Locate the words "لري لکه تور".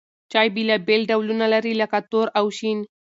1.53-2.27